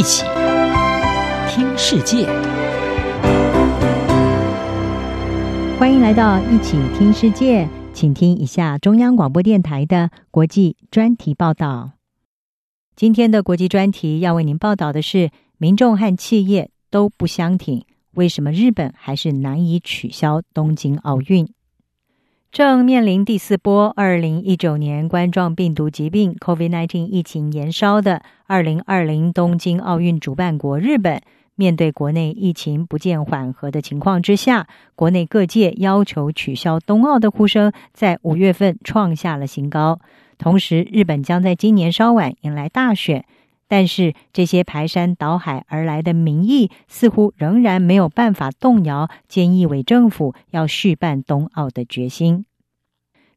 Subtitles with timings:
[0.00, 0.24] 一起
[1.46, 2.24] 听世界，
[5.78, 11.90] 欢迎来到一起听世界，请听一下中央广播电台的国际专题报道。
[12.96, 21.46] 今天的国际专题要为您报道的是：民众和企业都不相挺，为什么日本还是难以取消东京奥运？
[22.52, 31.22] 正面临第四波二零一九年冠状病毒疾病 （COVID-19） 疫情延烧的二零二零东京奥运主办国日本，
[31.54, 34.66] 面对国内疫情不见缓和的情况之下，
[34.96, 40.00] 国内各界要求取消冬奥的呼声在五月份创下了新高。
[40.36, 43.24] 同时，日本将在今年稍晚迎来大选，
[43.68, 52.44] 但是这些排山倒海而来的民意似乎仍然没有办法动摇菅义伟政府要续办冬奥的决心。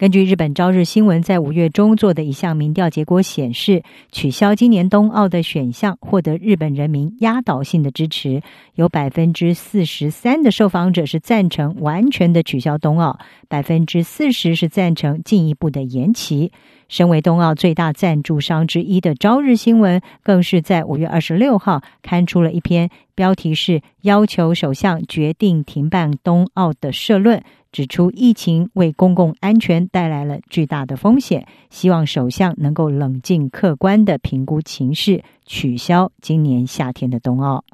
[0.00, 8.40] 根据日本朝日新闻在五月中做的一项民调结果显示，取消今年冬奥的选项获得日本人民压倒性的支持，
[8.76, 16.50] 有百分之四十三的受访者是赞成完全的取消冬奥，百分之四十是赞成进一步的延期。
[16.88, 27.42] 身为冬奥最大赞助商之一的朝日新闻，更是在五月二十六号刊出了一篇标题是“要求首相决定停办冬奥”的社论。
[27.72, 37.64] 指出疫情为公共安全带来了巨大的风险，希望首相能够冷静客观的评估情势，取消今年夏天的冬奥。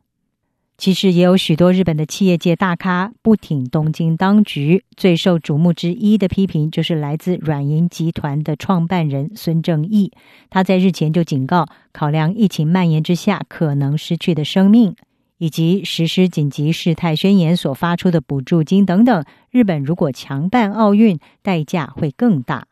[0.79, 10.13] 其实也有许多日本的企业界大咖不挺东京当局，最受瞩目之一的批评就是来自软银集团的创办人孙正义，
[10.51, 14.95] 他在日前就警告，考量疫情蔓延之下可能失去的生命。
[15.39, 22.67] 以及实施紧急事态宣言所发出的补助金等等，日本如果强办奥运，代价会更大。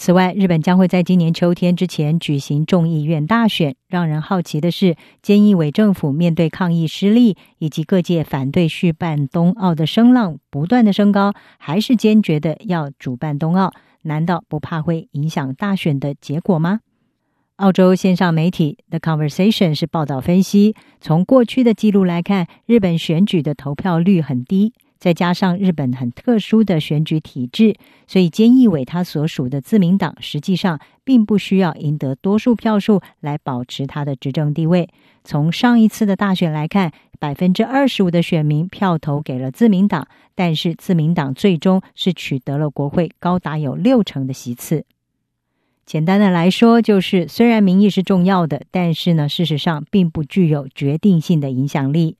[0.00, 3.74] 此外，日本将会在今年秋天之前举行众议院大选。
[3.88, 13.72] 让人好奇的是，菅义伟政府面对抗议失利以及各界反对续办冬奥的声浪不断的升高，还是坚决的要主办冬奥？
[14.02, 16.78] 难道不怕会影响大选的结果吗？
[17.58, 27.74] 澳洲线上媒体 The Conversation 是报道分析，从过去的记录来看，日本选举的投票率很低，再加上日本很特殊的选举体制，
[28.06, 34.88] 所以菅义伟他所属的自民党实际上并不需要赢得多数票数来保持他的执政地位。
[35.24, 44.84] 从上一次的大选来看，百分之二十五的选民票投给了自民党，但是自民党最终是取得了国会高达有六成的席次。
[45.88, 52.18] 简单的来说，就是虽然民意是重要的，但是呢，事实上并不具有决定性的影响力。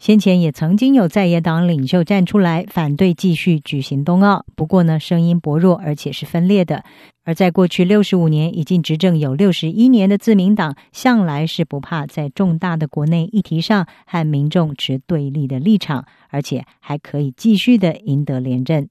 [0.00, 6.82] 先前也曾经有在野党领袖站出来反对继续举行冬奥，不过呢，声音薄弱，而且是分裂的。
[7.22, 18.88] 而在过去六十五年已经执政有六十一年的自民党，向来是不怕在重大的国内议题上和民众持对立的立场，而且还可以继续的赢得连任。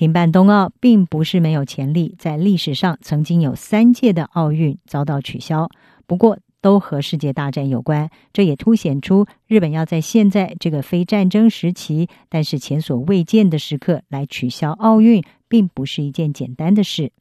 [0.00, 5.68] 停办冬奥并不是没有潜力，在历史上曾经有三届的奥运遭到取消，
[6.06, 8.08] 不过都和世界大战有关。
[8.32, 17.12] 这也凸显出日本要在现在这个非战争时期，但是前所未见的时刻来取消奥运，并不是一件简单的事。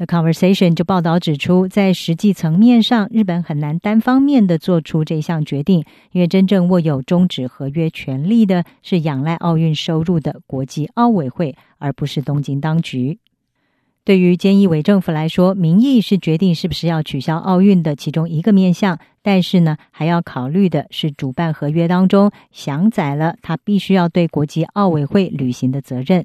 [0.00, 13.18] The Conversation 就报道指出，在实际层面上，日本很难单方面的做出这项决定，因为真正握有终止合约权利的是仰赖奥运收入的国际奥委会，而不是东京当局。
[14.02, 26.24] 对于菅义伟政府来说，民意是决定是不是要取消奥运的其中一个面向，但是呢，还要考虑的是主办合约当中详载了他必须要对国际奥委会履行的责任。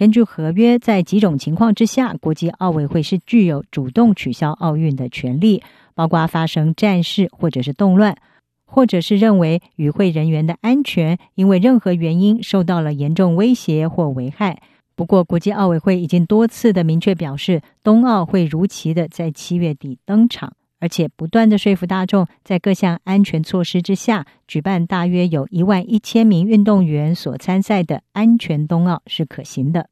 [0.00, 5.62] 根据合约，在几种情况之下，国际奥委会是具有主动取消奥运的权利，
[5.94, 8.16] 包括发生战事或者是动乱，
[8.64, 14.62] 或者是认为与会人员的安全因为任何原因受到了严重威胁或危害。
[14.96, 20.54] 不过，国际奥委会已经多次的明确表示，冬奥会如期的在七月底登场。
[20.80, 29.88] 而且不断的说服大众，在各项安全措施之下，举办大约有一万一千名运动员所参赛的安全冬奥是可行的。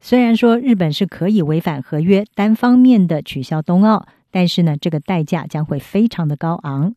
[0.00, 6.94] 虽然说日本是可以违反合约，单方面的取消冬奥，但是呢，这个代价将会非常的高昂。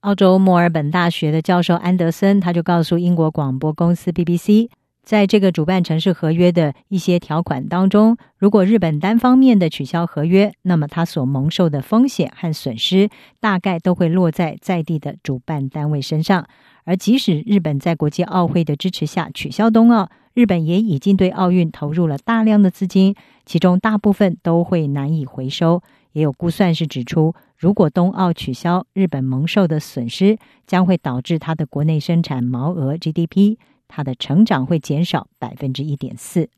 [0.00, 4.68] 澳洲墨尔本大学的教授安德森他就告诉英国广播公司 BBC。
[5.06, 13.08] 在这个主办城市合约的一些条款当中，如果日本单方面的取消合约，那么它所蒙受的风险和损失，
[13.38, 16.44] 大概都会落在在地的主办单位身上。
[16.82, 23.14] 而即使日本在国际奥会的支持下取消冬奥，日本也已经对奥运投入了大量的资金，
[23.44, 25.80] 其中大部分都会难以回收。
[26.14, 30.36] 也有估算是指出，如果冬奥取消，日本蒙受的损失
[30.66, 33.56] 将会导致它的国内生产毛额 GDP，
[33.88, 36.48] 它的成长会减少百分之一点四。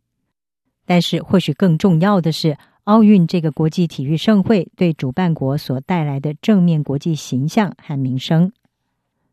[0.86, 8.50] 但是，或许更重要的是，奥运这个国际体育盛会对主办国所带来的正面国际形象和名声。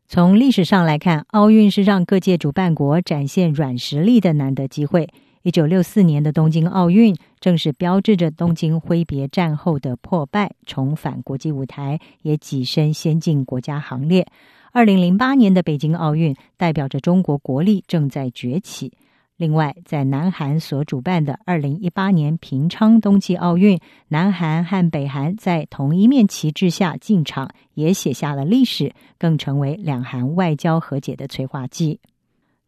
[0.06, 5.08] 从历史上来看，奥运是让各界主办国展现软实力的难得机会。
[5.42, 14.26] 一九六四年的东京奥运，正是标志着东京挥别战后的破败，重返国际舞台，也跻身先进国家行列。
[14.76, 18.92] 二零零八年的北京奥运，代表着中国国力正在崛起。
[19.38, 32.00] 另外，在南韩所主办的二零一八年平昌冬季奥运，南韩和北韩在同一面旗帜下进场，也写下了历史，更成为两韩外交和解的催化剂。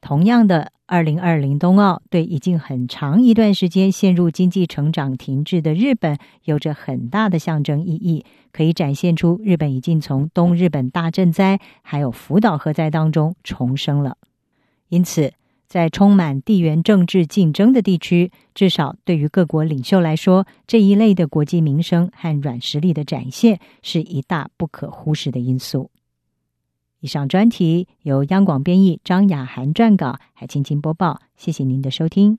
[0.01, 14.17] 同样的，二零二零冬奥对已经很长一段时间陷入经济成长停滞的日本有着很大的象征意义，可以展现出日本已经从东日本大震灾还有福岛核灾当中重生了。
[14.89, 15.35] 因此，
[15.67, 25.91] 在充满地缘政治竞争的地区，至少对于各国领袖来说，这一类的国际名声和软实力的展现是一大不可忽视的因素。
[27.01, 31.21] 以上专题由央广编译张雅涵撰稿，海青青播报。
[31.37, 32.39] 谢谢您的收听。